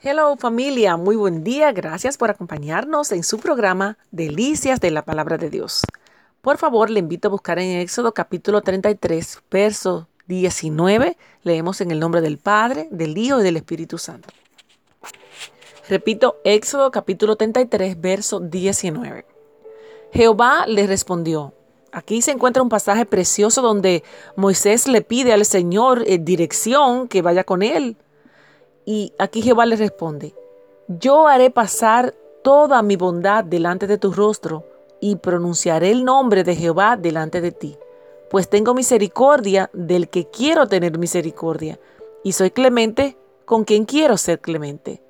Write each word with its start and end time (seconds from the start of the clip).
Hello 0.00 0.36
familia, 0.36 0.96
muy 0.96 1.16
buen 1.16 1.42
día. 1.42 1.72
Gracias 1.72 2.16
por 2.16 2.30
acompañarnos 2.30 3.10
en 3.10 3.24
su 3.24 3.40
programa 3.40 3.98
Delicias 4.12 4.80
de 4.80 4.92
la 4.92 5.02
Palabra 5.02 5.38
de 5.38 5.50
Dios. 5.50 5.82
Por 6.40 6.56
favor, 6.56 6.88
le 6.88 7.00
invito 7.00 7.26
a 7.26 7.30
buscar 7.32 7.58
en 7.58 7.80
Éxodo 7.80 8.14
capítulo 8.14 8.60
33, 8.60 9.42
verso 9.50 10.06
19. 10.28 11.16
Leemos 11.42 11.80
en 11.80 11.90
el 11.90 11.98
nombre 11.98 12.20
del 12.20 12.38
Padre, 12.38 12.86
del 12.92 13.18
Hijo 13.18 13.40
y 13.40 13.42
del 13.42 13.56
Espíritu 13.56 13.98
Santo. 13.98 14.28
Repito, 15.88 16.36
Éxodo 16.44 16.92
capítulo 16.92 17.34
33, 17.34 18.00
verso 18.00 18.38
19. 18.38 19.26
Jehová 20.12 20.64
le 20.68 20.86
respondió. 20.86 21.54
Aquí 21.90 22.22
se 22.22 22.30
encuentra 22.30 22.62
un 22.62 22.68
pasaje 22.68 23.04
precioso 23.04 23.62
donde 23.62 24.04
Moisés 24.36 24.86
le 24.86 25.00
pide 25.00 25.32
al 25.32 25.44
Señor 25.44 26.04
eh, 26.06 26.18
dirección, 26.18 27.08
que 27.08 27.20
vaya 27.20 27.42
con 27.42 27.64
él. 27.64 27.96
Y 28.90 29.12
aquí 29.18 29.42
Jehová 29.42 29.66
le 29.66 29.76
responde, 29.76 30.34
yo 30.88 31.28
haré 31.28 31.50
pasar 31.50 32.14
toda 32.42 32.80
mi 32.80 32.96
bondad 32.96 33.44
delante 33.44 33.86
de 33.86 33.98
tu 33.98 34.14
rostro 34.14 34.64
y 34.98 35.16
pronunciaré 35.16 35.90
el 35.90 36.06
nombre 36.06 36.42
de 36.42 36.56
Jehová 36.56 36.96
delante 36.96 37.42
de 37.42 37.52
ti, 37.52 37.76
pues 38.30 38.48
tengo 38.48 38.72
misericordia 38.72 39.68
del 39.74 40.08
que 40.08 40.30
quiero 40.30 40.68
tener 40.68 40.96
misericordia, 40.96 41.78
y 42.24 42.32
soy 42.32 42.50
clemente 42.50 43.18
con 43.44 43.64
quien 43.64 43.84
quiero 43.84 44.16
ser 44.16 44.40
clemente. 44.40 45.02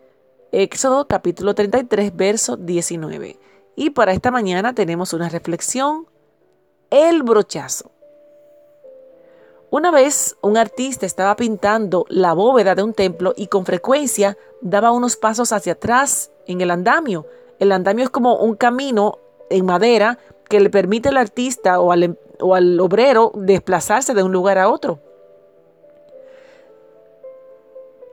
Éxodo 0.50 1.06
capítulo 1.06 1.54
33, 1.54 2.16
verso 2.16 2.56
19. 2.56 3.38
Y 3.76 3.90
para 3.90 4.10
esta 4.10 4.32
mañana 4.32 4.74
tenemos 4.74 5.12
una 5.12 5.28
reflexión, 5.28 6.08
el 6.90 7.22
brochazo. 7.22 7.92
Una 9.70 9.90
vez 9.90 10.36
un 10.40 10.56
artista 10.56 11.04
estaba 11.04 11.36
pintando 11.36 12.06
la 12.08 12.32
bóveda 12.32 12.74
de 12.74 12.82
un 12.82 12.94
templo 12.94 13.34
y 13.36 13.48
con 13.48 13.66
frecuencia 13.66 14.38
daba 14.62 14.92
unos 14.92 15.16
pasos 15.16 15.52
hacia 15.52 15.74
atrás 15.74 16.30
en 16.46 16.62
el 16.62 16.70
andamio. 16.70 17.26
El 17.58 17.72
andamio 17.72 18.04
es 18.04 18.10
como 18.10 18.36
un 18.36 18.56
camino 18.56 19.18
en 19.50 19.66
madera 19.66 20.18
que 20.48 20.60
le 20.60 20.70
permite 20.70 21.10
al 21.10 21.18
artista 21.18 21.80
o 21.80 21.92
al, 21.92 22.02
em, 22.02 22.16
obrero 22.40 23.30
desplazarse 23.34 24.14
de 24.14 24.22
un 24.22 24.32
lugar 24.32 24.56
a 24.56 24.70
otro. 24.70 25.00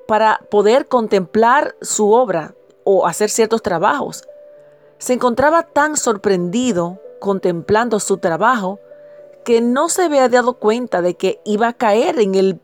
Para 0.08 0.42
poder 0.52 0.88
contemplar 0.88 1.78
su 1.82 2.12
obra 2.12 2.54
o 2.84 3.08
hacer 3.08 3.30
ciertos 3.30 3.62
trabajos. 3.62 4.28
Se 4.98 5.14
encontraba 5.14 5.64
tan 5.64 5.96
sorprendido 5.96 7.00
contemplando 7.20 8.02
su 8.02 8.18
trabajo 8.18 8.80
que 9.46 9.62
no 9.62 9.88
se 9.88 10.04
había 10.04 10.28
dado 10.28 10.56
cuenta 10.56 11.02
de 11.02 11.16
que 11.16 11.40
iba 11.46 11.70
a 11.70 11.74
caer 11.74 12.20
en 12.20 12.36
el 12.36 12.60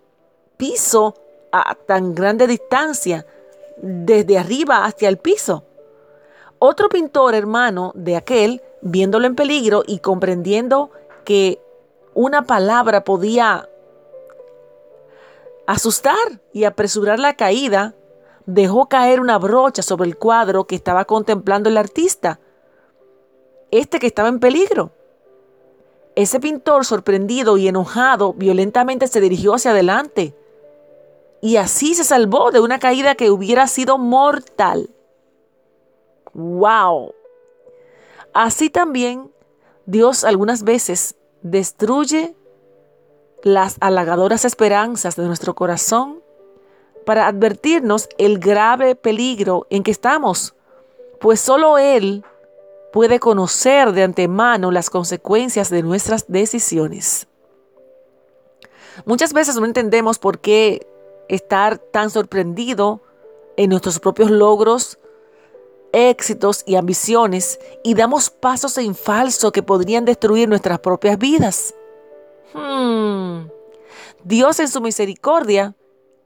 piso 0.58 1.16
a 1.52 1.76
tan 1.76 2.16
grande 2.16 2.48
distancia, 2.48 3.26
desde 3.78 4.38
arriba 4.38 4.86
hacia 4.86 5.08
el 5.08 5.18
piso. 5.18 5.64
Otro 6.60 6.90
pintor 6.90 7.36
hermano 7.36 7.92
de 7.96 8.16
aquel, 8.16 8.62
viéndolo 8.82 9.28
en 9.28 9.36
peligro 9.36 9.84
y 9.86 10.00
comprendiendo 10.00 10.92
que 11.24 11.62
una 12.14 12.44
palabra 12.44 13.04
podía 13.04 13.70
asustar 15.66 16.42
y 16.52 16.64
apresurar 16.66 17.20
la 17.20 17.36
caída, 17.36 17.96
dejó 18.46 18.88
caer 18.88 19.20
una 19.20 19.38
brocha 19.38 19.82
sobre 19.82 20.10
el 20.10 20.18
cuadro 20.18 20.66
que 20.66 20.76
estaba 20.76 21.06
contemplando 21.06 21.70
el 21.70 21.78
artista, 21.78 22.40
este 23.70 24.00
que 24.00 24.08
estaba 24.08 24.30
en 24.30 24.40
peligro. 24.40 24.92
Ese 26.22 26.40
pintor, 26.40 26.86
sorprendido 26.86 27.58
y 27.58 27.68
enojado, 27.68 28.34
violentamente 28.34 29.08
se 29.08 29.20
dirigió 29.20 29.56
hacia 29.56 29.72
adelante. 29.72 30.36
Y 31.42 31.56
así 31.56 31.96
se 31.96 32.04
salvó 32.04 32.52
de 32.52 32.60
una 32.60 32.78
caída 32.78 33.16
que 33.16 33.32
hubiera 33.32 33.66
sido 33.66 33.98
mortal. 33.98 34.92
¡Wow! 36.36 37.16
Así 38.36 38.70
también 38.70 39.32
Dios 39.88 40.24
algunas 40.24 40.62
veces 40.62 41.16
destruye 41.42 42.36
las 43.42 43.78
halagadoras 43.80 44.46
esperanzas 44.46 45.16
de 45.16 45.26
nuestro 45.26 45.56
corazón 45.56 46.22
para 47.04 47.26
advertirnos 47.26 48.10
el 48.20 48.38
grave 48.38 48.96
peligro 48.96 49.66
en 49.72 49.82
que 49.82 49.90
estamos, 49.90 50.54
pues 51.20 51.42
solo 51.42 51.80
Él 51.80 52.24
puede 52.92 53.20
conocer 53.20 53.94
de 53.94 54.04
antemano 54.04 54.72
las 54.72 54.90
consecuencias 54.90 55.70
de 55.70 55.84
nuestras 55.84 56.26
decisiones. 56.28 57.28
Muchas 59.06 59.34
veces 59.34 59.56
no 59.56 59.66
entendemos 59.66 60.20
por 60.20 60.40
qué 60.40 60.88
estar 61.30 61.78
tan 61.78 62.10
sorprendido 62.10 63.02
en 63.58 63.70
nuestros 63.70 64.00
propios 64.00 64.30
logros, 64.30 65.00
éxitos 65.94 66.64
y 66.66 66.76
ambiciones 66.76 67.60
y 67.84 67.94
damos 67.94 68.30
pasos 68.30 68.78
en 68.78 68.96
falso 68.96 69.52
que 69.52 69.64
podrían 69.64 70.06
destruir 70.06 70.48
nuestras 70.48 70.80
propias 70.80 71.18
vidas. 71.18 71.74
Hmm. 72.54 73.48
Dios 74.24 74.60
en 74.60 74.68
su 74.68 74.82
misericordia 74.82 75.76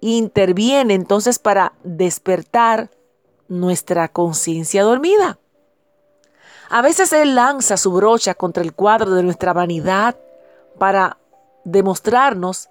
interviene 0.01 0.93
entonces 0.93 1.39
para 1.39 1.73
despertar 1.83 2.91
nuestra 3.47 4.07
conciencia 4.07 4.83
dormida. 4.83 5.39
A 6.69 6.81
veces 6.81 7.13
Él 7.13 7.35
lanza 7.35 7.77
su 7.77 7.91
brocha 7.91 8.33
contra 8.33 8.63
el 8.63 8.73
cuadro 8.73 9.11
de 9.11 9.23
nuestra 9.23 9.53
vanidad 9.53 10.17
para 10.77 11.17
demostrarnos 11.63 12.69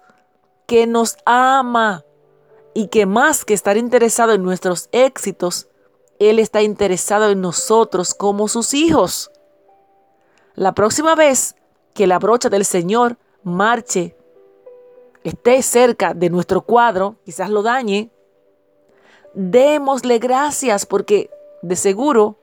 que 0.65 0.87
nos 0.87 1.17
ama 1.25 2.03
y 2.73 2.87
que 2.87 3.05
más 3.05 3.45
que 3.45 3.53
estar 3.53 3.77
interesado 3.77 4.33
en 4.33 4.43
nuestros 4.43 4.89
éxitos, 4.91 5.67
Él 6.19 6.39
está 6.39 6.61
interesado 6.61 7.29
en 7.29 7.41
nosotros 7.41 8.13
como 8.13 8.47
sus 8.47 8.73
hijos. 8.73 9.31
La 10.55 10.73
próxima 10.73 11.15
vez 11.15 11.55
que 11.93 12.07
la 12.07 12.19
brocha 12.19 12.49
del 12.49 12.65
Señor 12.65 13.17
marche, 13.43 14.17
esté 15.23 15.61
cerca 15.61 16.13
de 16.13 16.29
nuestro 16.29 16.61
cuadro, 16.61 17.15
quizás 17.25 17.49
lo 17.49 17.63
dañe, 17.63 18.11
démosle 19.33 20.19
gracias 20.19 20.85
porque 20.85 21.29
de 21.61 21.75
seguro 21.75 22.37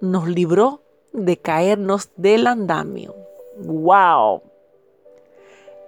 nos 0.00 0.28
libró 0.28 0.82
de 1.12 1.36
caernos 1.38 2.10
del 2.16 2.46
andamio. 2.46 3.14
¡Wow! 3.58 4.42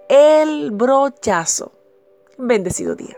El 0.09 0.71
brochazo. 0.71 1.71
Bendecido 2.37 2.95
día. 2.95 3.17